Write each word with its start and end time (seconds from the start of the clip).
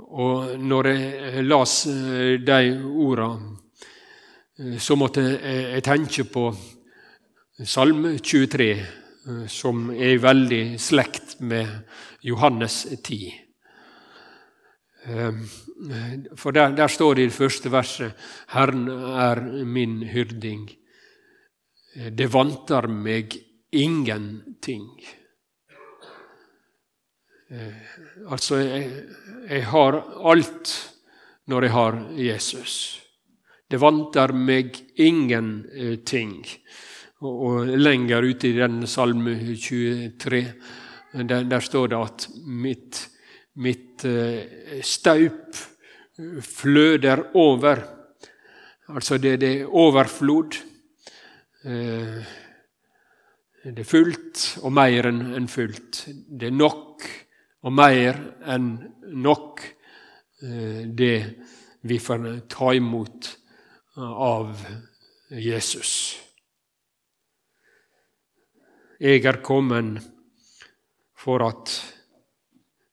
Og 0.00 0.58
når 0.58 0.86
jeg 0.88 1.44
las 1.44 1.74
de 2.46 2.60
orda, 2.86 3.30
så 4.78 4.96
måtte 4.96 5.24
jeg 5.24 5.82
tenke 5.84 6.24
på 6.28 6.50
Salme 7.64 8.14
23, 8.18 8.70
som 9.48 9.90
er 9.92 10.20
veldig 10.20 10.64
slekt 10.80 11.38
med 11.44 11.68
Johannes 12.24 12.82
10. 13.02 13.20
For 16.36 16.52
der, 16.52 16.74
der, 16.76 16.88
står 16.88 17.14
det 17.14 17.22
i 17.22 17.30
det 17.30 17.36
første 17.36 17.72
verset 17.72 18.12
'Herren 18.48 18.88
er 18.88 19.64
min 19.64 20.02
hyrding'. 20.02 20.68
Det 22.10 22.32
vantar 22.32 22.86
meg 22.88 23.36
ingenting. 23.72 24.88
Eh, 27.50 27.74
altså, 28.30 28.60
jeg, 28.62 28.90
jeg, 29.48 29.64
har 29.72 29.96
alt 30.30 30.70
når 31.50 31.64
jeg 31.66 31.72
har 31.74 31.96
Jesus. 32.14 32.74
Det 33.66 33.80
vanter 33.82 34.30
meg 34.34 34.76
ingenting. 35.02 36.44
Og, 37.26 37.40
og 37.48 37.72
lenger 37.74 38.22
ute 38.22 38.52
i 38.52 38.54
den 38.54 38.86
salme 38.86 39.34
23, 39.58 40.42
der, 41.26 41.42
der 41.50 41.64
står 41.66 41.90
det 41.90 41.98
at 41.98 42.28
mitt, 42.46 43.00
mitt 43.58 44.06
staup 44.86 45.58
fløder 46.46 47.24
over. 47.34 47.82
Altså, 48.94 49.18
det, 49.18 49.40
det 49.42 49.50
er 49.56 49.74
overflod. 49.74 50.60
Det 53.60 53.82
er 53.82 53.90
fullt 53.90 54.44
og 54.62 54.72
mer 54.72 55.10
enn 55.10 55.50
fullt. 55.50 56.06
Det 56.08 56.48
er 56.48 56.56
nok 56.56 57.04
og 57.60 57.74
mer 57.76 58.18
enn 58.48 58.72
nok 59.20 59.64
eh, 60.42 60.86
det 60.86 61.16
vi 61.82 61.98
får 62.00 62.26
ta 62.48 62.72
imot 62.76 63.28
av 64.00 64.64
Jesus. 65.30 65.92
Jeg 69.00 69.24
er 69.24 69.40
kommet 69.44 70.00
for 71.20 71.44
at 71.44 71.72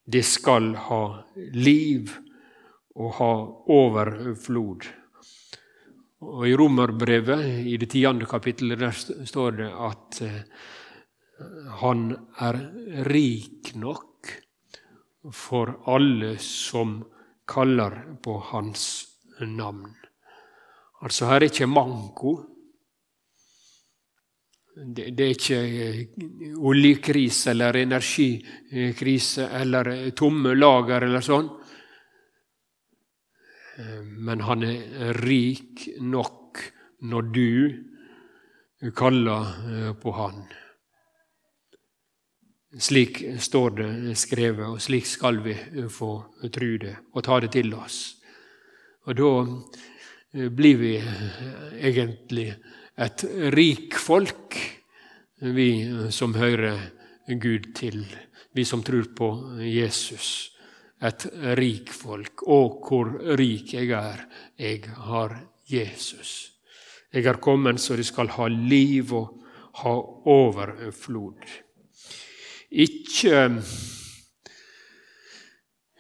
de 0.08 0.22
skal 0.24 0.72
ha 0.88 1.02
liv 1.56 2.14
og 2.98 3.12
ha 3.20 3.32
overflod. 3.76 4.88
Og 6.28 6.48
I 6.48 6.56
Romerbrevet, 6.58 7.44
i 7.68 7.76
det 7.78 7.92
tiende 7.92 8.26
kapittelet, 8.30 8.80
der 8.80 9.26
står 9.28 9.60
det 9.60 9.68
at 9.70 10.22
eh, 10.26 10.40
han 11.84 12.10
er 12.42 12.58
rik 13.06 13.76
nok 13.78 14.17
for 15.34 15.80
alle 15.86 16.38
som 16.44 17.00
kaller 17.48 18.16
på 18.24 18.38
hans 18.52 18.84
navn. 19.42 19.96
Altså, 21.02 21.28
her 21.30 21.44
er 21.44 21.50
ikke 21.52 21.70
manko. 21.70 22.34
Det, 24.78 25.10
det 25.18 25.26
er 25.26 25.34
ikke 25.34 25.60
eh, 25.62 26.58
oljekrise 26.70 27.52
eller 27.54 27.80
energikrise 27.82 29.48
eller 29.62 29.92
tomme 30.18 30.54
lager 30.58 31.08
eller 31.08 31.26
sånn. 31.26 31.50
Eh, 33.78 34.04
men 34.06 34.46
han 34.46 34.66
er 34.68 35.18
rik 35.26 35.88
nok 36.02 36.62
når 37.10 37.34
du 37.34 38.92
kaller 38.98 39.54
eh, 39.74 39.92
på 39.98 40.14
han. 40.18 40.46
Slik 42.76 43.22
står 43.40 43.70
det 43.78 44.16
skrevet, 44.20 44.66
og 44.68 44.82
slik 44.84 45.08
skal 45.08 45.40
vi 45.46 45.56
eh, 45.56 45.88
få 45.88 46.12
tru 46.52 46.78
det 46.82 46.96
og 47.14 47.24
ta 47.24 47.40
det 47.40 47.54
til 47.56 47.72
oss. 47.78 48.18
Og 49.08 49.16
da 49.16 50.50
blir 50.52 50.82
vi 50.82 50.92
egentlig 51.80 52.50
et 53.00 53.24
rik 53.56 53.96
folk, 53.96 54.58
vi 55.40 55.70
som 56.12 56.36
hører 56.36 56.82
Gud 57.40 57.72
til, 57.78 58.04
vi 58.52 58.66
som 58.68 58.84
tror 58.84 59.08
på 59.16 59.30
Jesus 59.64 60.58
et 61.04 61.28
rik 61.58 61.92
folk. 61.94 62.44
Å, 62.48 62.60
hvor 62.82 63.12
rik 63.40 63.74
jeg 63.78 63.92
er. 63.96 64.24
Jeg 64.58 64.88
har 65.10 65.36
Jesus. 65.70 66.54
Jeg 67.14 67.28
er 67.30 67.40
kommet 67.42 67.82
så 67.82 67.98
de 67.98 68.06
skal 68.06 68.32
ha 68.36 68.48
liv 68.52 69.14
og 69.16 69.38
ha 69.84 69.94
overflod. 70.34 71.46
Ikke 72.72 73.64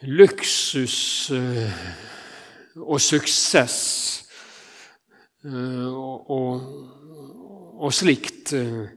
luksus 0.07 0.97
eh, 1.31 1.77
og 2.77 3.01
suksess 3.01 3.77
eh, 5.45 5.87
og, 5.87 6.31
og, 6.31 6.67
og 7.87 7.93
slikt 7.95 8.53
eh, 8.53 8.89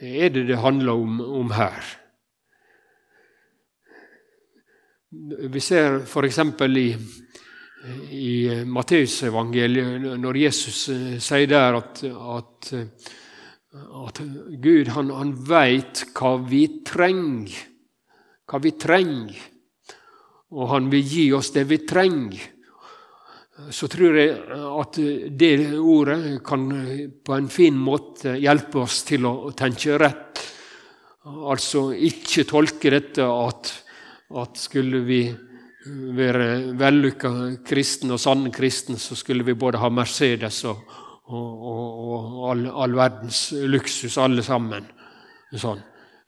er 0.00 0.28
det 0.28 0.46
det 0.48 0.60
handler 0.62 0.92
om, 0.92 1.20
om 1.20 1.50
her. 1.50 1.84
Vi 5.48 5.60
ser 5.60 6.02
f.eks. 6.04 6.38
i, 6.76 6.88
i 8.12 8.64
Matteusevangeliet, 8.68 10.18
når 10.20 10.36
Jesus 10.44 10.88
eh, 10.92 11.16
sier 11.22 11.48
der 11.48 11.78
at, 11.80 12.02
at, 12.04 12.72
at 13.74 14.20
Gud 14.62 14.88
han, 14.94 15.10
han 15.12 15.32
veit 15.48 16.04
hva 16.16 16.36
vi 16.48 16.62
trenger. 16.86 17.56
Hva 18.48 18.60
vi 18.64 18.72
trenger. 18.80 19.40
Og 20.56 20.70
han 20.72 20.88
vil 20.92 21.04
gi 21.04 21.26
oss 21.36 21.52
det 21.52 21.66
vi 21.68 21.82
trenger. 21.88 22.46
Så 23.74 23.88
tror 23.90 24.16
jeg 24.16 24.36
at 24.54 25.00
det 25.40 25.52
ordet 25.76 26.38
kan 26.46 26.68
på 27.26 27.34
en 27.34 27.50
fin 27.50 27.76
måte 27.76 28.36
hjelpe 28.38 28.84
oss 28.84 29.02
til 29.08 29.26
å 29.28 29.50
tenke 29.58 29.98
rett. 29.98 30.40
Altså 31.26 31.90
ikke 31.92 32.46
tolke 32.48 32.94
dette 32.94 33.26
at 33.26 33.74
at 34.36 34.58
skulle 34.60 35.00
vi 35.06 35.22
være 35.88 36.74
vellykka 36.76 37.30
kristne 37.64 38.16
og 38.16 38.20
sanne 38.20 38.50
kristne, 38.52 38.98
så 39.00 39.16
skulle 39.16 39.46
vi 39.46 39.56
både 39.56 39.80
ha 39.80 39.88
Mercedes 39.88 40.60
og, 40.68 40.82
og, 41.28 41.64
og, 41.70 41.78
og 42.08 42.50
all, 42.50 42.66
all, 42.84 42.96
verdens 42.96 43.42
luksus, 43.68 44.16
alle 44.20 44.44
sammen. 44.44 44.86
Sånn. 45.52 45.80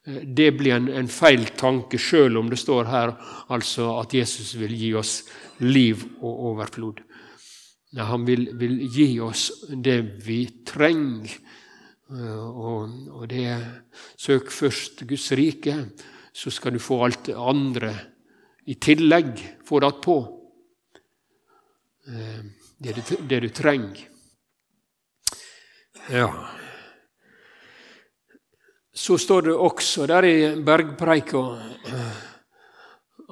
Det 0.04 0.48
blir 0.56 0.76
en, 0.76 0.88
en, 0.96 1.08
feil 1.12 1.44
tanke, 1.60 2.00
sjøl 2.00 2.38
om 2.40 2.48
det 2.50 2.58
står 2.60 2.88
her 2.88 3.12
altså 3.52 3.90
at 4.00 4.14
Jesus 4.16 4.54
vil 4.60 4.72
gi 4.76 4.94
oss 4.96 5.14
liv 5.64 6.02
og 6.20 6.44
overflod. 6.52 7.02
Nei, 7.96 8.06
han 8.06 8.24
vil, 8.26 8.46
vil, 8.56 8.78
gi 8.92 9.10
oss 9.24 9.48
det 9.68 10.00
vi 10.24 10.42
trenger. 10.66 11.32
Og, 12.10 13.10
og 13.20 13.26
det 13.30 13.44
Søk 14.18 14.48
først 14.50 15.04
Guds 15.06 15.28
rike 15.38 15.76
så 16.34 16.50
skal 16.50 16.74
du 16.74 16.82
få 16.82 17.00
alt 17.04 17.28
det 17.28 17.36
andre 17.38 17.92
i 18.70 18.76
tillegg. 18.82 19.34
Få 19.66 19.80
det 19.82 19.90
attpå. 19.90 20.16
Eh, 22.08 22.40
det, 22.78 22.96
det 23.28 23.40
du 23.44 23.48
trenger. 23.54 24.09
Ja. 26.08 26.30
Så 28.92 29.18
står 29.18 29.42
det 29.42 29.54
også 29.54 30.06
der 30.08 30.26
i 30.26 30.38
bergpreika 30.64 31.42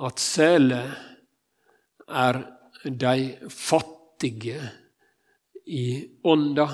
at 0.09 0.21
sele 0.23 0.83
er 2.09 2.39
de 2.85 3.17
fattige 3.51 4.61
i 5.67 5.89
ånda. 6.25 6.69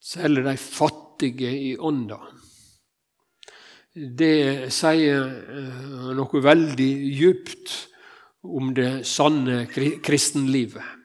Sele 0.00 0.44
de 0.44 0.56
fattige 0.60 1.54
i 1.70 1.72
ånda 1.78 2.20
det 3.94 4.70
sier 4.70 5.24
eh, 5.26 6.10
noe 6.14 6.42
veldig 6.44 6.90
djupt 7.18 7.72
om 8.46 8.70
det 8.74 9.02
sanne 9.08 9.64
kristenlivet. 9.70 10.99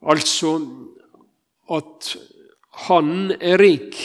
Altså 0.00 0.54
at 1.70 2.14
han 2.88 3.34
er 3.36 3.60
rik, 3.60 3.98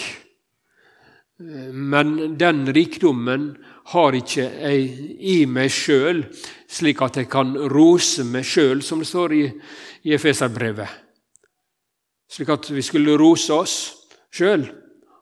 men 1.37 2.35
den 2.39 2.65
rikdommen 2.75 3.53
har 3.91 4.15
ikke 4.17 4.43
jeg 4.43 4.85
i 5.19 5.37
meg 5.47 5.71
sjøl, 5.73 6.23
slik 6.67 7.03
at 7.05 7.19
jeg 7.21 7.29
kan 7.31 7.53
rose 7.71 8.25
meg 8.27 8.47
sjøl, 8.47 8.81
som 8.83 9.01
det 9.01 9.09
står 9.09 9.35
i, 9.35 9.43
i 10.09 10.15
Efeserbrevet. 10.15 10.89
Slik 12.31 12.51
at 12.55 12.69
vi 12.73 12.81
skulle 12.83 13.17
rose 13.19 13.53
oss 13.53 13.75
sjøl 14.33 14.65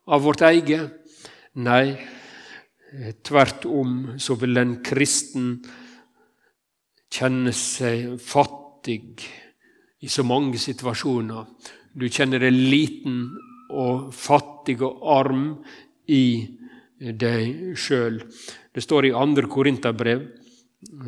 av 0.08 0.24
vårt 0.24 0.46
eget. 0.48 0.94
Nei, 1.60 1.94
tvert 3.22 3.68
om 3.69 4.14
så 4.22 4.38
vil 4.42 4.58
en 4.62 4.78
kristen 4.86 5.58
kjenne 7.14 7.54
seg 7.54 8.16
fattig 8.22 9.28
i 10.04 10.10
så 10.12 10.26
mange 10.28 10.60
situasjoner. 10.60 11.48
Du 11.96 12.10
kjenner 12.12 12.44
deg 12.44 12.54
liten 12.54 13.24
og 13.74 14.12
fattig 14.16 14.82
og 14.84 15.04
arm 15.16 15.46
i 16.12 16.26
deg 17.00 17.78
sjøl. 17.80 18.20
Det 18.74 18.84
står 18.84 19.08
i 19.08 19.16
andre 19.16 19.48
Korinterbrev, 19.50 20.26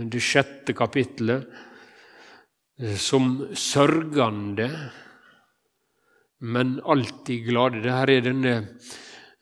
det 0.08 0.22
sjette 0.24 0.76
kapittelet, 0.78 1.44
som 3.00 3.38
sørgende, 3.56 4.70
men 6.46 6.76
alltid 6.84 7.48
glade. 7.50 7.82
Det 7.84 7.94
her 7.96 8.12
er 8.12 8.26
denne, 8.26 8.56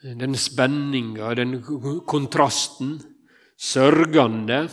denne 0.03 0.39
spenninga, 0.39 1.33
denne 1.37 1.61
kontrasten. 2.09 2.95
Sørgende, 3.57 4.67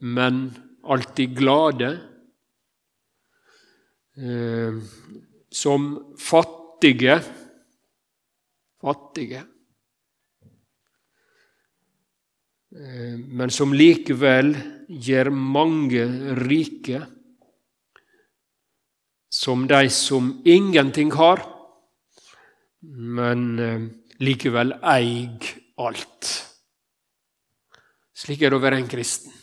men 0.00 0.46
alltid 0.82 1.36
glade. 1.38 1.92
Eh, 4.16 4.82
som 5.50 6.14
fattige 6.18 7.20
fattige. 8.82 9.44
Eh, 12.74 13.18
men 13.18 13.50
som 13.50 13.74
likevel 13.76 14.54
gjør 14.88 15.30
mange 15.30 16.06
rike, 16.42 17.04
som 19.32 19.66
de 19.68 19.88
som 19.92 20.34
ingenting 20.44 21.12
har, 21.16 21.44
men 22.82 23.44
eh, 23.58 23.86
likevel 24.22 24.74
eier 24.82 25.52
alt. 25.82 26.32
Slik 28.22 28.42
er 28.42 28.52
det 28.52 28.58
å 28.58 28.62
være 28.62 28.82
en 28.82 28.90
kristen. 28.90 29.41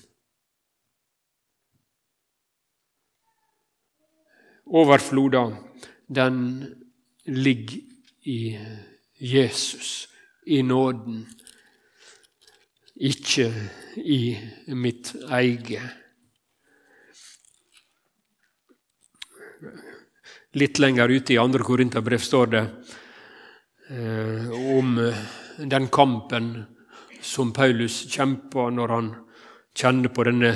Overfloda, 4.70 5.58
den 6.08 6.66
ligger 7.26 7.78
i 8.24 8.60
Jesus, 9.18 10.08
i 10.46 10.62
nåden, 10.62 11.26
ikke 12.96 13.48
i 13.98 14.38
mitt 14.78 15.16
eget. 15.30 15.96
Litt 20.54 20.80
lenger 20.82 21.10
ute 21.10 21.34
i 21.34 21.40
andre 21.42 21.66
Korinterbrev 21.66 22.22
står 22.22 22.52
det 22.54 22.64
eh, 23.90 24.54
om 24.78 24.96
den 25.60 25.88
kampen 25.94 26.52
som 27.22 27.54
Paulus 27.54 28.04
kjempa 28.10 28.70
når 28.74 28.94
han 28.96 29.10
kjenner 29.78 30.14
på 30.14 30.26
denne 30.30 30.54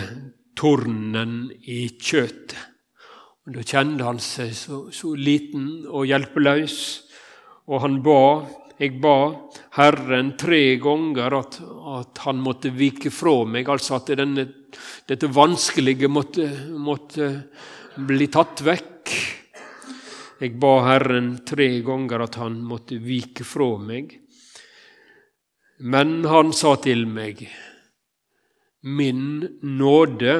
tornen 0.57 1.51
i 1.61 1.85
kjøttet. 1.97 2.72
Og 3.43 3.57
Da 3.57 3.63
kjente 3.67 4.05
han 4.07 4.21
seg 4.23 4.53
så, 4.55 4.85
så 4.95 5.09
liten 5.19 5.83
og 5.89 6.07
hjelpeløs. 6.07 6.77
Og 7.67 7.81
han 7.83 7.97
ba, 8.03 8.19
jeg 8.79 9.01
ba 9.03 9.15
Herren 9.75 10.33
tre 10.39 10.77
ganger 10.79 11.35
at, 11.41 11.57
at 11.99 12.21
han 12.23 12.39
måtte 12.43 12.71
vike 12.75 13.11
fra 13.11 13.41
meg, 13.47 13.67
altså 13.67 13.97
at 13.97 14.13
denne, 14.15 14.47
dette 15.09 15.27
vanskelige 15.27 16.07
måtte, 16.11 16.47
måtte 16.79 17.29
bli 17.99 18.29
tatt 18.31 18.63
vekk. 18.63 19.11
Jeg 20.39 20.55
ba 20.59 20.73
Herren 20.87 21.33
tre 21.47 21.67
ganger 21.83 22.23
at 22.23 22.39
han 22.39 22.61
måtte 22.67 22.99
vike 23.03 23.43
fra 23.47 23.73
meg. 23.79 24.15
Men 25.83 26.21
han 26.31 26.55
sa 26.55 26.77
til 26.79 27.03
meg, 27.11 27.43
Min 28.83 29.59
nåde 29.63 30.33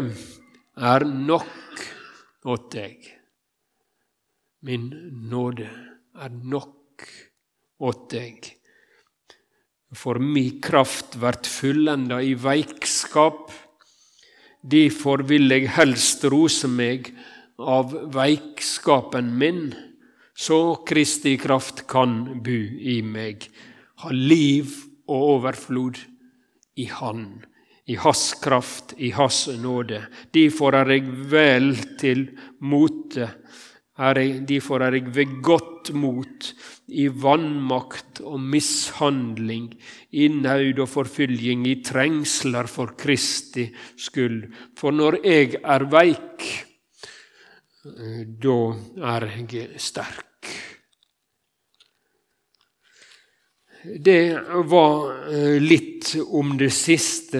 er 0.76 1.06
nok 1.08 1.62
åt 2.44 2.72
deg. 2.75 3.06
Min 4.63 4.90
nåde 5.30 5.69
er 6.16 6.31
nok 6.31 7.07
åt 7.84 8.10
deg. 8.13 8.48
For 9.94 10.19
mi 10.19 10.60
kraft 10.63 11.18
vert 11.22 11.48
fullenda 11.48 12.22
i 12.24 12.34
veikskap. 12.40 13.51
Difor 14.63 15.25
vil 15.28 15.51
eg 15.51 15.68
helst 15.75 16.24
rose 16.31 16.69
meg 16.72 17.12
av 17.60 17.92
veikskapen 18.16 19.34
min, 19.38 19.74
så 20.34 20.75
Kristi 20.88 21.36
kraft 21.38 21.84
kan 21.92 22.42
bu 22.44 22.57
i 22.80 23.01
meg, 23.06 23.50
ha 24.01 24.10
liv 24.10 24.72
og 25.06 25.28
overflod 25.36 26.00
i 26.80 26.88
Han, 26.89 27.44
i 27.88 27.96
Hans 28.00 28.34
kraft, 28.44 28.94
i 28.98 29.12
Hans 29.12 29.48
nåde. 29.60 30.06
Derfor 30.34 30.76
er 30.80 30.96
jeg 30.96 31.08
vel 31.32 31.76
til 32.00 32.28
mote 32.62 33.30
er 33.94 34.18
jeg, 34.18 34.42
derfor 34.50 34.82
er 34.82 34.96
jeg 34.98 35.12
ved 35.14 35.34
godt 35.46 35.92
mot 35.94 36.48
i 36.88 37.06
vannmakt 37.08 38.22
og 38.26 38.40
mishandling, 38.42 39.70
i 40.12 40.28
naud 40.28 40.82
og 40.82 40.90
forfølging, 40.90 41.68
i 41.68 41.82
trengsler 41.86 42.70
for 42.70 42.96
Kristi 42.98 43.68
skyld. 43.98 44.48
For 44.80 44.92
når 44.92 45.20
jeg 45.24 45.60
er 45.62 45.86
veik, 45.92 46.50
da 48.42 48.60
er 49.14 49.30
jeg 49.52 49.70
sterk. 49.78 50.33
Det 53.84 54.40
var 54.66 55.34
eh, 55.34 55.62
litt 55.62 56.16
om 56.28 56.58
det 56.58 56.70
siste 56.72 57.40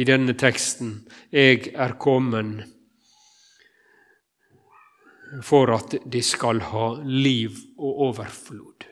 i 0.00 0.04
denne 0.08 0.32
teksten. 0.32 0.94
Jeg 1.28 1.74
er 1.76 1.92
kommet 2.00 2.62
for 5.44 5.74
at 5.76 5.98
de 6.08 6.22
skal 6.24 6.62
ha 6.70 6.86
liv 7.04 7.58
og 7.76 8.00
overflod. 8.08 8.86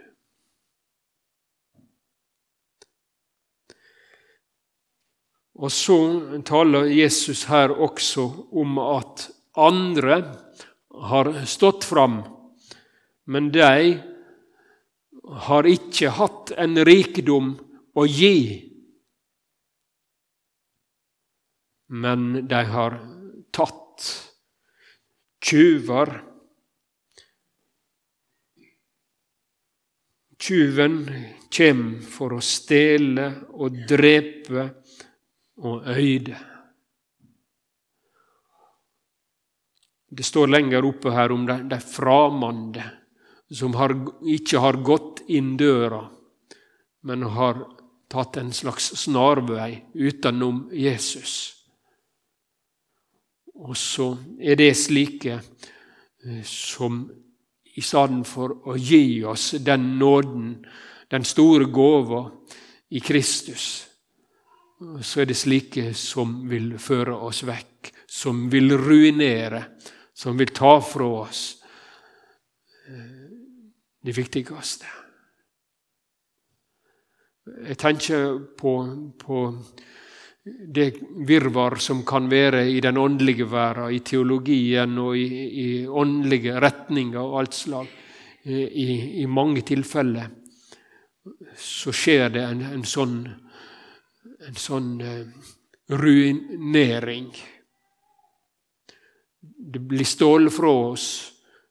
Og 5.58 5.72
så 5.74 5.98
taler 6.46 6.92
Jesus 6.92 7.46
her 7.48 7.72
også 7.72 8.28
om 8.52 8.76
at 8.84 9.30
andre 9.56 10.20
har 11.08 11.32
stått 11.48 11.88
fram, 11.88 12.20
men 13.26 13.48
de 13.54 13.64
har 15.28 15.68
ikke 15.68 16.12
hatt 16.16 16.52
en 16.56 16.78
rikdom 16.88 17.52
å 17.98 18.06
gi. 18.08 18.38
Men 21.88 22.48
de 22.48 22.62
har 22.72 22.98
tatt 23.52 24.08
tyver 25.44 26.18
Tyven 30.38 31.00
kjem 31.50 31.98
for 32.06 32.36
å 32.36 32.44
stele 32.44 33.24
og 33.58 33.80
drepe 33.90 34.68
og 35.66 35.88
øyde. 35.90 36.36
Det 40.08 40.22
står 40.24 40.52
lenger 40.54 40.86
oppe 40.86 41.10
her 41.12 41.34
om 41.34 41.42
de, 41.48 41.56
de 41.68 41.80
framande 41.82 42.86
som 43.50 43.74
har, 43.74 43.94
ikke 44.24 44.60
har 44.60 44.80
gått 44.84 45.22
inn 45.28 45.56
døra, 45.56 46.02
men 47.02 47.22
har 47.22 47.64
tatt 48.08 48.36
en 48.36 48.52
slags 48.52 48.92
snarvei 48.96 49.84
utenom 49.94 50.68
Jesus. 50.72 51.54
Og 53.58 53.76
så 53.76 54.12
er 54.40 54.58
det 54.58 54.74
slike 54.78 55.38
eh, 55.38 56.42
som 56.44 57.02
i 57.78 57.82
stedet 57.82 58.26
for 58.26 58.54
å 58.68 58.76
gi 58.78 59.22
oss 59.26 59.52
den 59.62 59.96
nåden, 59.98 60.54
den 61.10 61.24
store 61.24 61.68
gåva 61.70 62.24
i 62.90 63.00
Kristus, 63.00 63.86
så 64.78 65.22
er 65.22 65.28
det 65.30 65.38
slike 65.38 65.92
som 65.98 66.40
vil 66.50 66.76
føre 66.78 67.16
oss 67.26 67.42
vekk, 67.46 67.90
som 68.06 68.46
vil 68.50 68.76
ruinere, 68.78 69.64
som 70.14 70.38
vil 70.38 70.52
ta 70.54 70.78
fra 70.82 71.08
oss 71.24 71.57
det 74.04 74.14
viktigste. 74.16 74.86
Jeg 77.68 77.78
tenker 77.80 78.38
på, 78.58 78.72
på 79.18 79.38
det 80.44 80.94
virvar 81.26 81.76
som 81.76 82.04
kan 82.06 82.28
være 82.30 82.64
i 82.70 82.80
den 82.80 82.96
åndelige 82.96 83.48
verden, 83.50 83.92
i 83.94 84.00
teologien 84.04 84.98
og 84.98 85.16
i, 85.16 85.28
i 85.64 85.68
åndelige 85.86 86.60
retninger 86.60 87.20
og 87.20 87.38
alt 87.40 87.54
slag. 87.54 87.88
I, 88.48 89.22
I, 89.22 89.26
mange 89.26 89.62
tilfeller 89.66 90.28
så 91.58 91.92
skjer 91.92 92.30
det 92.32 92.44
en, 92.46 92.62
en 92.78 92.84
sånn, 92.86 93.16
en 94.48 94.56
sånn 94.56 94.92
uh, 95.02 95.48
ruinering. 95.90 97.26
Det 99.40 99.82
blir 99.90 100.08
stålet 100.08 100.54
fra 100.54 100.70
oss. 100.92 101.08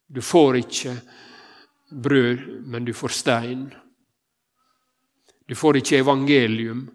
Du 0.05 0.21
får 0.21 0.59
ikke 0.61 0.93
brød, 1.91 2.63
men 2.65 2.85
du 2.85 2.93
får 2.93 3.15
stein. 3.15 3.67
Du 5.47 5.55
får 5.55 5.79
ikke 5.79 6.01
evangelium, 6.03 6.87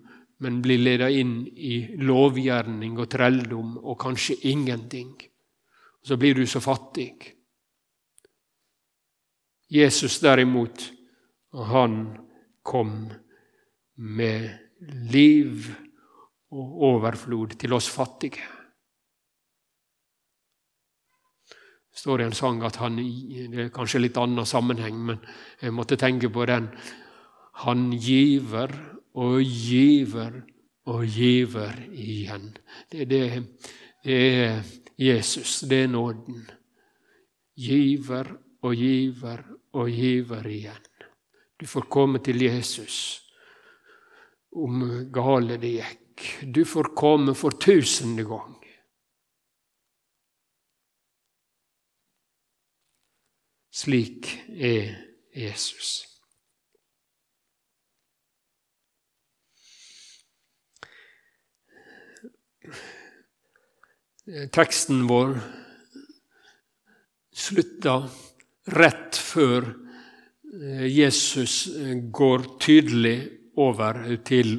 men 0.43 0.63
blir 0.63 0.83
ledet 0.83 1.13
inn 1.23 1.37
i 1.47 1.87
lovgjerning 2.03 2.99
og 2.99 3.09
trelldom 3.11 3.77
og 3.79 4.01
kanskje 4.03 4.41
ingenting. 4.51 5.15
Så 6.03 6.19
blir 6.19 6.35
du 6.35 6.47
så 6.47 6.61
fattig. 6.61 7.15
Jesus 9.73 10.19
derimot, 10.21 10.93
han 11.53 12.19
kom 12.63 13.13
med 13.95 14.51
liv 15.13 15.71
og 16.53 16.83
overflod 16.91 17.55
til 17.57 17.73
oss 17.73 17.89
fattige. 17.89 18.43
Det 18.43 18.49
står 21.95 22.23
i 22.23 22.25
en 22.25 22.37
sang 22.37 22.63
at 22.65 22.77
han 22.81 22.97
Det 22.97 23.67
er 23.67 23.75
kanskje 23.75 24.01
litt 24.01 24.17
annen 24.17 24.47
sammenheng, 24.47 24.97
men 25.07 25.21
jeg 25.61 25.73
måtte 25.73 25.97
tenke 25.97 26.31
på 26.33 26.47
den. 26.47 26.71
Han 27.65 27.91
giver 27.93 28.73
og 29.15 29.43
giver 29.43 30.43
og 30.87 31.05
giver 31.05 31.77
igjen. 31.93 32.57
Det, 32.91 33.09
det, 33.11 33.43
det 34.05 34.21
er 34.39 34.63
Jesus, 34.99 35.61
det 35.61 35.85
er 35.85 35.93
nåden. 35.93 36.47
Giver 37.57 38.33
og 38.63 38.75
giver 38.75 39.45
og 39.73 39.91
giver 39.91 40.47
igjen. 40.47 40.89
Du 41.61 41.67
får 41.67 41.87
komme 41.93 42.19
til 42.19 42.43
Jesus 42.43 43.21
om 44.57 44.83
gale 45.13 45.57
det 45.61 45.77
gikk. 45.77 46.25
Du 46.43 46.65
får 46.65 46.93
komme 46.97 47.35
for 47.39 47.55
tusende 47.61 48.25
gang. 48.27 48.57
Slik 53.73 54.29
er 54.53 54.91
Jesus. 55.33 56.03
Teksten 64.53 65.07
vår 65.09 65.39
slutta 67.33 67.97
rett 68.77 69.17
før 69.17 69.65
eh, 69.73 70.87
Jesus 70.93 71.65
eh, 71.73 71.97
går 72.13 72.45
tydelig 72.63 73.17
over 73.57 74.05
til 74.29 74.59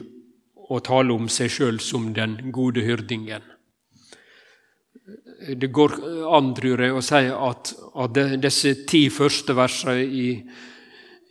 å 0.74 0.82
tale 0.84 1.14
om 1.14 1.30
seg 1.32 1.54
sjøl 1.54 1.80
som 1.84 2.10
den 2.18 2.40
gode 2.56 2.84
hyrdingen. 2.84 3.53
Det 5.44 5.68
går 5.68 5.98
an, 6.38 6.54
tror 6.56 6.82
jeg, 6.82 6.94
å 6.96 7.02
si 7.04 7.20
at, 7.28 7.74
at 8.00 8.20
disse 8.40 8.74
ti 8.88 9.10
første 9.12 9.56
versene 9.58 10.04
i, 10.04 10.28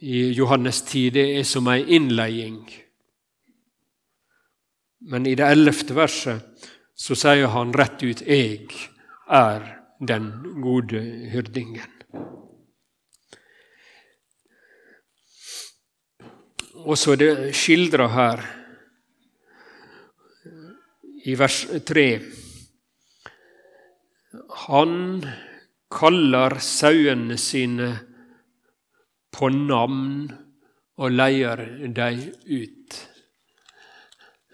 i 0.05 0.25
Johannes 0.37 0.83
10 0.85 1.15
det 1.15 1.25
er 1.39 1.47
som 1.49 1.71
ei 1.73 1.85
innledning. 1.97 2.61
Men 5.09 5.27
i 5.27 5.35
det 5.39 5.49
ellevte 5.49 5.97
verset 5.97 6.69
så 6.95 7.17
sier 7.19 7.49
han 7.55 7.73
rett 7.75 8.03
ut 8.03 8.21
'Jeg 8.21 8.69
er 9.27 9.65
den 9.99 10.29
gode 10.63 11.01
hyrdingen'. 11.33 12.03
Og 16.85 16.99
så 16.99 17.13
er 17.13 17.17
det 17.17 17.55
skildra 17.55 18.09
her 18.11 18.43
i 21.25 21.35
vers 21.39 21.67
3. 21.87 22.42
Han 24.73 25.27
kaller 25.93 26.57
sauene 26.65 27.37
sine 27.37 27.91
på 29.33 29.51
navn 29.53 30.31
og 30.97 31.13
leier 31.13 31.61
dem 31.93 32.23
ut. 32.49 32.97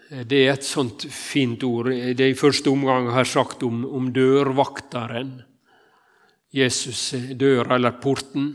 Det 0.09 0.41
er 0.41 0.55
et 0.57 0.67
sånt 0.67 1.05
fint 1.13 1.63
ord. 1.63 1.91
Det 1.93 2.25
er 2.25 2.33
i 2.33 2.39
første 2.39 2.71
omgang 2.73 3.07
her 3.15 3.27
sagt 3.29 3.63
om, 3.63 3.85
om 3.85 4.11
dørvakteren. 4.11 5.37
Jesus 6.51 7.13
døra 7.39 7.77
eller 7.77 7.95
porten. 8.03 8.51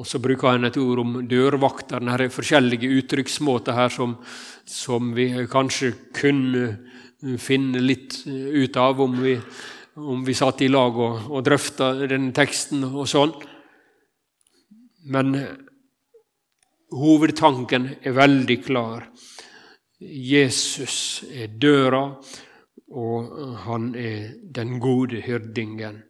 Og 0.00 0.06
så 0.08 0.18
bruker 0.22 0.56
han 0.56 0.66
et 0.66 0.78
ord 0.80 1.04
om 1.04 1.18
dørvakteren. 1.28 2.10
Her 2.10 2.24
er 2.24 2.34
forskjellige 2.34 2.90
uttrykksmåter 2.98 3.78
her 3.78 3.92
som, 3.94 4.18
som 4.64 5.12
vi 5.14 5.30
kanskje 5.52 5.92
kunne 6.16 7.36
finne 7.38 7.82
litt 7.84 8.24
ut 8.26 8.80
av 8.80 9.02
om 9.04 9.20
vi, 9.20 9.36
om 10.00 10.24
vi 10.24 10.34
satt 10.34 10.62
i 10.64 10.70
lag 10.70 10.96
og, 10.96 11.30
og 11.30 11.44
drøfta 11.44 11.92
denne 12.08 12.32
teksten 12.36 12.84
og 12.88 13.08
sånn. 13.10 13.34
Men 15.10 15.34
hovedtanken 16.94 17.88
er 18.02 18.16
veldig 18.16 18.58
klar. 18.64 19.08
Jesus 20.00 21.24
er 21.28 21.52
døra, 21.60 22.04
og 22.90 23.34
han 23.66 23.92
er 23.94 24.32
den 24.54 24.78
gode 24.82 25.20
hyrdingen. 25.22 26.00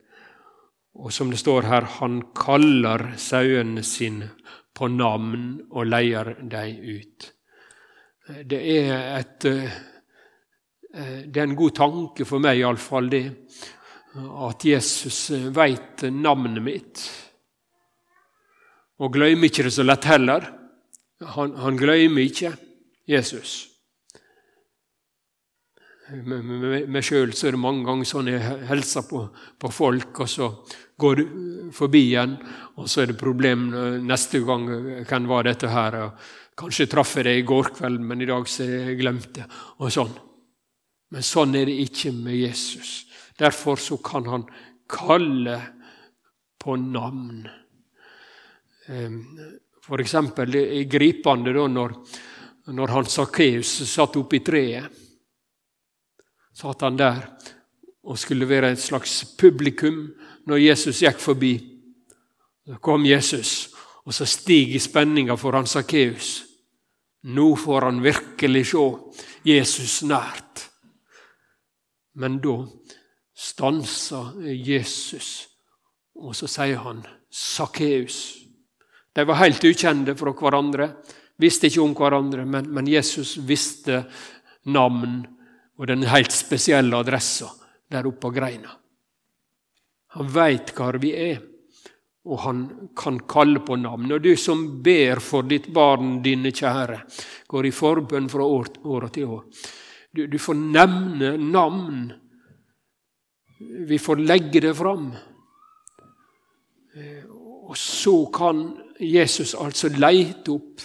Og 1.00 1.12
som 1.12 1.30
det 1.30 1.40
står 1.40 1.68
her, 1.68 1.87
han 2.00 2.20
kaller 2.37 3.12
sauene 3.20 3.82
sine 3.87 4.30
på 4.75 4.88
navn 4.88 5.61
og 5.70 5.87
leier 5.90 6.35
dem 6.40 6.80
ut. 6.87 7.30
Det 8.47 8.61
er, 8.78 8.94
et, 9.18 9.44
eh, 9.44 11.25
det 11.26 11.37
er 11.40 11.49
en 11.49 11.59
god 11.59 11.75
tanke 11.75 12.26
for 12.28 12.42
meg, 12.42 12.61
iallfall, 12.61 13.11
det. 13.11 13.25
At 14.19 14.64
Jesus 14.67 15.31
veit 15.55 16.02
navnet 16.11 16.62
mitt. 16.64 17.02
Og 19.00 19.12
gløymer 19.14 19.49
ikke 19.49 19.69
det 19.69 19.75
så 19.76 19.87
lett 19.87 20.09
heller. 20.11 20.49
Han, 21.37 21.55
han 21.61 21.79
gløymer 21.79 22.25
ikke 22.25 22.55
Jesus. 23.09 23.71
Meg 26.11 27.05
sjøl 27.07 27.31
er 27.31 27.55
det 27.55 27.61
mange 27.61 27.85
ganger 27.87 28.09
sånn 28.09 28.31
jeg 28.33 28.43
hilser 28.67 29.05
på, 29.07 29.23
på, 29.61 29.71
folk, 29.71 30.23
og 30.25 30.31
så 30.31 30.49
går 31.00 31.21
du 31.21 31.25
forbi 31.75 32.00
igjen, 32.09 32.35
og 32.81 32.88
så 32.90 33.05
er 33.05 33.12
det 33.12 33.21
problem 33.21 33.69
neste 34.09 34.40
gang. 34.47 34.67
Hvem 35.07 35.29
var 35.31 35.47
dette 35.47 35.71
her? 35.71 36.00
Kanskje 36.59 36.88
traff 36.90 37.14
jeg 37.17 37.29
deg 37.29 37.45
i 37.45 37.47
går 37.47 37.71
kveld, 37.79 38.02
men 38.02 38.25
i 38.25 38.29
dag 38.29 38.49
så 38.50 38.67
jeg 38.67 38.99
glemte 38.99 39.38
det. 39.38 39.47
Og 39.79 39.95
sånn. 39.95 40.11
Men 41.14 41.26
sånn 41.26 41.55
er 41.59 41.71
det 41.71 41.79
ikke 41.87 42.12
med 42.17 42.37
Jesus. 42.40 42.90
Derfor 43.40 43.80
så 43.80 43.97
kan 44.04 44.26
han 44.28 44.44
kalle 44.90 45.56
på 46.61 46.76
navn. 46.76 47.49
F.eks. 48.90 49.87
for 49.87 50.02
eksempel, 50.02 50.50
det 50.52 50.64
er 50.76 50.90
gripende 50.90 51.54
da 51.56 51.66
når, 51.70 51.94
når 52.75 52.92
han 52.97 53.09
Sakkeus 53.09 53.78
satt 53.88 54.18
oppe 54.20 54.40
i 54.40 54.44
treet 54.44 55.00
satt 56.61 56.85
han 56.85 56.99
der 56.99 57.25
og 58.11 58.18
skulle 58.18 58.49
være 58.49 58.73
et 58.75 58.82
slags 58.82 59.23
publikum 59.38 60.02
når 60.49 60.64
Jesus 60.64 61.02
gikk 61.04 61.20
forbi. 61.20 61.54
Så 62.66 62.78
kom 62.82 63.04
Jesus, 63.06 63.70
og 64.04 64.14
så 64.14 64.26
stiger 64.28 64.80
spenninga 64.82 65.37
foran 65.40 65.68
Sakkeus. 65.68 66.42
Nå 67.30 67.52
får 67.61 67.88
han 67.88 68.00
virkelig 68.04 68.64
se 68.73 68.85
Jesus 69.44 70.00
nært. 70.09 70.66
Men 72.16 72.38
da 72.42 72.56
stanser 73.40 74.37
Jesus, 74.52 75.49
og 76.20 76.37
så 76.37 76.49
sier 76.50 76.82
han 76.85 77.00
Sakkeus. 77.30 78.20
De 79.16 79.25
var 79.26 79.40
helt 79.40 79.64
ukjente 79.64 80.14
fra 80.18 80.35
hverandre, 80.37 80.90
visste 81.40 81.70
ikke 81.70 81.82
om 81.82 81.94
hverandre, 81.97 82.44
men, 82.44 82.68
men 82.68 82.90
Jesus 82.90 83.38
visste 83.49 84.04
navn 84.68 85.23
og 85.80 85.88
den 85.88 86.04
helt 86.11 86.35
spesielle 86.35 86.99
adressa 87.00 87.49
der 87.90 88.06
oppe 88.06 88.26
på 88.26 88.35
greina. 88.37 88.75
Han 90.18 90.28
veit 90.28 90.75
hvor 90.76 90.99
vi 91.00 91.14
er, 91.16 91.40
og 92.26 92.42
han 92.44 92.64
kan 92.99 93.20
kalle 93.30 93.62
på 93.64 93.78
navn. 93.80 94.11
Og 94.12 94.23
du 94.23 94.35
som 94.37 94.82
ber 94.82 95.23
for 95.25 95.47
ditt 95.49 95.70
barn, 95.73 96.18
dine 96.23 96.52
kjære, 96.52 96.99
går 97.49 97.68
i 97.68 97.75
forbønn 97.75 98.28
fra 98.30 98.44
år, 98.44 98.73
år 98.85 99.06
til 99.14 99.37
år. 99.38 99.44
Du, 100.12 100.26
du, 100.26 100.37
får 100.42 100.59
nevne 100.59 101.37
navn. 101.38 102.11
Vi 103.61 103.99
får 103.99 104.17
legge 104.17 104.61
det 104.64 104.75
fram. 104.75 105.11
Og 107.71 107.76
så 107.76 108.14
kan 108.35 108.62
Jesus 108.99 109.52
altså 109.55 109.90
leite 109.93 110.55
opp 110.55 110.85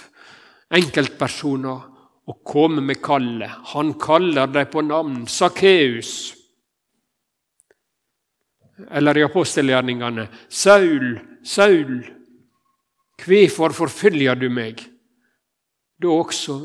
enkeltpersoner 0.75 1.86
og 2.25 2.41
komme 2.46 2.82
med 2.84 3.00
kallet. 3.05 3.51
Han 3.74 3.94
kaller 4.01 4.50
dem 4.51 4.67
på 4.72 4.84
navn. 4.86 5.24
Sakkeus. 5.27 6.34
Eller 8.91 9.17
i 9.17 9.24
apostelgjerningene. 9.24 10.27
Saul, 10.50 11.15
Saul, 11.48 12.01
hvorfor 13.24 13.75
forfølger 13.77 14.36
du 14.36 14.50
meg? 14.51 14.84
Da 16.01 16.12
også 16.12 16.58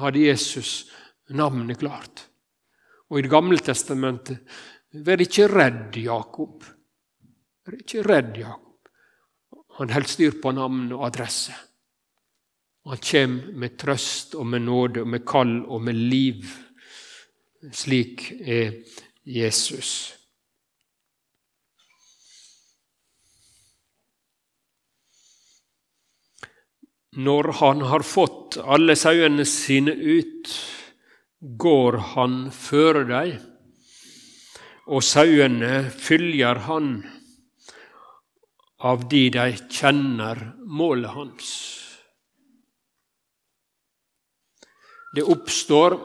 hadde 0.00 0.24
Jesus 0.30 0.88
navnet 1.28 1.78
klart. 1.82 2.24
Og 3.10 3.18
i 3.18 3.22
Det 3.22 3.30
gamle 3.30 3.58
testamentet 3.58 4.40
Vær 4.92 5.20
ikke 5.20 5.48
redd, 5.52 5.96
Jakob. 6.00 6.64
Vær 7.66 7.76
ikke 7.76 8.02
redd, 8.06 8.36
Jakob. 8.40 8.88
Han 9.78 9.92
holdt 9.92 10.10
styr 10.10 10.38
på 10.42 10.52
navn 10.56 10.88
og 10.96 11.04
adresse. 11.06 11.52
Han 12.88 13.02
kommer 13.04 13.52
med 13.52 13.76
trøst 13.76 14.34
og 14.34 14.46
med 14.48 14.64
nåde 14.64 15.02
og 15.04 15.10
med 15.12 15.26
kall 15.28 15.58
og 15.68 15.82
med 15.84 15.98
liv. 16.08 16.46
Slik 17.74 18.30
er 18.40 18.78
Jesus. 19.28 20.14
Når 27.18 27.52
han 27.60 27.84
har 27.90 28.06
fått 28.06 28.56
alle 28.62 28.94
sauene 28.96 29.44
sine 29.48 29.92
ut, 29.92 30.50
går 31.58 31.98
han 32.14 32.40
føre 32.54 33.04
dei, 33.08 33.38
og 34.88 35.04
sauene 35.04 35.82
følger 35.92 36.64
han 36.64 36.92
av 38.88 39.08
de 39.10 39.24
de 39.34 39.48
kjenner 39.68 40.40
målet 40.64 41.12
hans. 41.12 41.50
Det 45.12 45.24
oppstår 45.24 45.96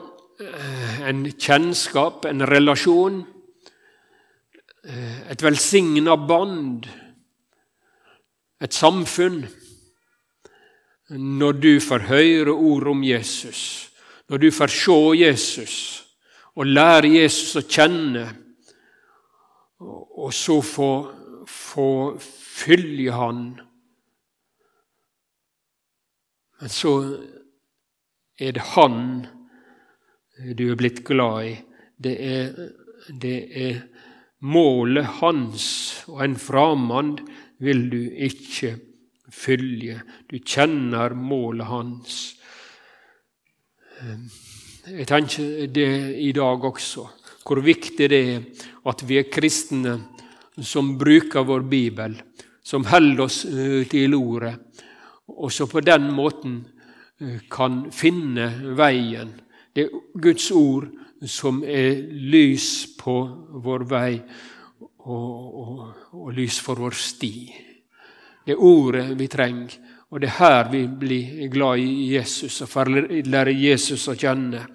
eh, 0.42 1.00
en 1.08 1.24
kjennskap, 1.30 2.24
en 2.28 2.44
relasjon, 2.48 3.20
eh, 4.84 5.18
et 5.32 5.44
velsigna 5.44 6.16
band, 6.18 6.88
et 8.60 8.72
samfunn 8.72 9.44
når 11.14 11.60
du 11.60 11.72
får 11.84 12.08
høre 12.08 12.52
ord 12.52 12.88
om 12.94 13.04
Jesus, 13.04 13.60
når 14.28 14.40
du 14.44 14.50
får 14.56 14.72
se 14.72 15.00
Jesus 15.20 15.76
og 16.54 16.70
lære 16.70 17.10
Jesus 17.12 17.60
å 17.60 17.64
kjenne, 17.66 18.24
og 19.80 20.32
så 20.34 20.60
få, 20.62 20.90
få 21.50 22.18
følge 22.20 23.12
Han. 23.12 23.46
Men 26.60 26.70
så 26.70 26.92
er 28.38 28.52
det 28.52 28.62
Han 28.74 29.26
du 30.34 30.70
er 30.70 30.78
blitt 30.78 31.04
glad 31.06 31.46
i. 31.46 31.54
Det 31.96 32.14
er, 32.18 32.70
det 33.08 33.36
er 33.54 33.82
målet 34.44 35.06
hans, 35.20 35.66
og 36.10 36.24
en 36.24 36.36
framand 36.40 37.22
vil 37.62 37.86
du 37.92 38.00
ikke 38.00 38.74
følge. 39.32 40.00
Du 40.30 40.38
kjenner 40.38 41.14
målet 41.14 41.68
hans. 41.70 42.18
Ehm, 44.02 44.26
jeg 44.90 45.06
tenker 45.08 45.66
det 45.72 45.90
i 46.20 46.32
dag 46.36 46.64
også, 46.64 47.06
hvor 47.44 47.60
viktig 47.64 48.08
det 48.10 48.20
er 48.34 48.44
at 48.88 49.04
vi 49.06 49.18
er 49.20 49.30
kristne 49.32 49.98
som 50.62 50.94
bruker 50.98 51.44
vår 51.44 51.64
bibel, 51.68 52.16
som 52.62 52.86
holder 52.88 53.24
oss 53.26 53.44
eh, 53.44 53.82
til 53.90 54.14
ordet, 54.16 54.54
og 55.34 55.52
som 55.52 55.68
på 55.68 55.82
den 55.84 56.10
måten 56.14 56.60
eh, 57.20 57.42
kan 57.50 57.84
finne 57.92 58.48
veien. 58.78 59.34
Det 59.74 59.86
er 59.86 60.20
Guds 60.20 60.50
ord 60.54 60.88
som 61.28 61.62
er 61.64 62.04
lys 62.30 62.96
på 63.00 63.16
vår 63.64 63.86
vei 63.90 64.12
og, 65.04 65.60
og, 65.60 65.84
og 66.12 66.32
lys 66.36 66.60
for 66.62 66.80
vår 66.80 66.96
sti. 66.96 67.34
Det 68.44 68.54
er 68.54 68.60
ordet 68.60 69.10
vi 69.18 69.28
trenger, 69.32 69.76
og 70.12 70.20
det 70.20 70.28
er 70.30 70.38
her 70.38 70.68
vi 70.70 70.84
blir 70.86 71.48
glad 71.52 71.80
i 71.82 72.12
Jesus 72.14 72.60
og 72.62 72.90
lærer 72.92 73.52
Jesus 73.56 74.04
å 74.08 74.16
kjenne. 74.16 74.66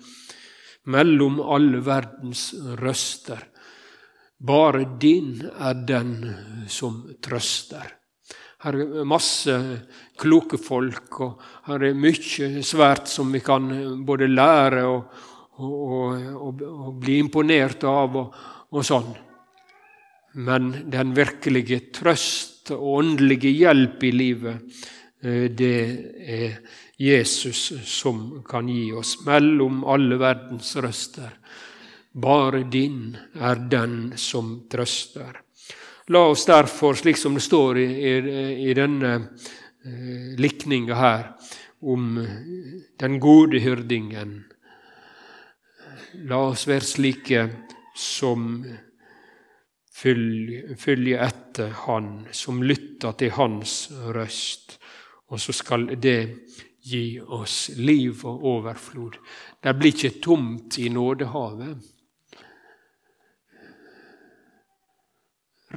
Mellom 0.87 1.39
alle 1.43 1.81
verdens 1.83 2.53
røster. 2.79 3.41
Bare 4.39 4.85
din 4.99 5.41
er 5.59 5.81
den 5.83 6.13
som 6.71 7.01
trøster. 7.21 7.99
Her 8.63 8.75
er 8.75 9.07
masse 9.07 9.53
kloke 10.19 10.57
folk, 10.59 11.19
og 11.23 11.41
her 11.67 11.83
er 11.89 11.95
mye 11.95 12.63
svært 12.63 13.07
som 13.11 13.31
vi 13.31 13.39
kan 13.43 13.69
både 14.07 14.27
lære 14.31 14.85
og, 14.87 15.19
og, 15.59 16.17
og, 16.47 16.63
og 16.67 16.97
bli 16.99 17.19
imponert 17.23 17.83
av, 17.87 18.15
og, 18.19 18.81
sånn. 18.83 19.11
Men 20.43 20.71
den 20.91 21.15
virkelige 21.15 21.89
trøst 21.95 22.71
og 22.75 22.83
åndelige 22.99 23.51
hjelp 23.55 24.03
i 24.07 24.11
livet, 24.13 24.79
eh, 25.23 25.47
det 25.51 25.75
er 26.19 26.59
Jesus 26.99 27.71
som 27.87 28.43
kan 28.43 28.67
gi 28.67 28.91
oss 28.91 29.15
mellom 29.25 29.83
alle 29.87 30.17
verdens 30.19 30.75
røster. 30.75 31.31
Bare 32.11 32.65
din 32.67 33.15
er 33.39 33.61
den 33.71 34.13
som 34.17 34.67
trøster. 34.71 35.39
La 36.09 36.25
oss 36.27 36.43
derfor, 36.49 36.97
slik 36.97 37.17
som 37.17 37.37
det 37.37 37.45
står 37.45 37.79
i, 37.79 37.87
i, 37.87 38.13
i 38.69 38.75
denne 38.75 39.13
eh, 39.15 40.35
likninga 40.41 40.95
her, 40.97 41.25
om 41.79 42.17
den 42.99 43.19
gode 43.23 43.61
hyrdingen 43.63 44.41
La 46.27 46.39
oss 46.49 46.65
være 46.67 46.85
slike 46.85 47.41
som 47.93 48.63
følger 49.93 51.21
etter 51.21 51.73
Han, 51.85 52.09
som 52.33 52.63
lytter 52.65 53.13
til 53.19 53.33
Hans 53.35 53.75
røst. 54.15 54.79
Og 55.29 55.39
så 55.39 55.53
skal 55.53 55.85
det 56.01 56.17
gi 56.81 57.19
oss 57.19 57.69
liv 57.77 58.25
og 58.25 58.45
overflod. 58.53 59.17
Det 59.61 59.73
blir 59.77 59.95
ikke 59.95 60.21
tomt 60.23 60.79
i 60.79 60.89
nådehavet. 60.93 61.77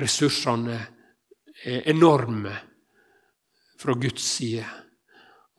Ressursene 0.01 0.79
er 1.69 1.89
enorme 1.93 2.55
fra 3.83 3.95
Guds 3.99 4.25
side, 4.39 4.65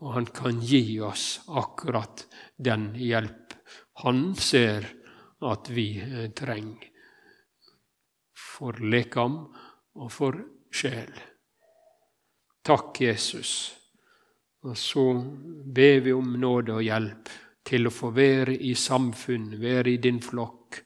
og 0.01 0.15
han 0.17 0.25
kan 0.33 0.61
gi 0.63 0.99
oss 1.03 1.41
akkurat 1.47 2.25
den 2.57 2.93
hjelp 2.97 3.43
han 3.93 4.35
ser 4.35 4.87
at 5.43 5.69
vi 5.69 5.87
trenger 6.35 6.89
for 8.33 8.79
lekam 8.79 9.37
og 9.99 10.09
for 10.11 10.39
sjel. 10.73 11.11
Takk, 12.63 13.01
Jesus. 13.03 13.82
Og 14.63 14.77
så 14.79 15.03
ber 15.75 15.99
vi 16.05 16.13
om 16.15 16.35
nåde 16.39 16.77
og 16.77 16.85
hjelp 16.85 17.31
til 17.67 17.87
å 17.87 17.93
få 17.93 18.11
være 18.15 18.55
i 18.55 18.73
samfunn, 18.79 19.51
være 19.59 19.95
i 19.95 19.99
din 20.03 20.21
flokk, 20.23 20.79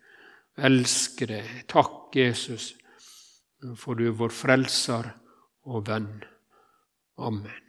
elske 0.57 1.29
deg. 1.29 1.53
Takk, 1.69 2.09
Jesus, 2.17 2.71
for 3.77 3.97
du 3.97 4.07
er 4.09 4.17
vår 4.17 4.33
frelser 4.33 5.13
og 5.69 5.85
venn. 5.89 6.11
Amen. 7.17 7.66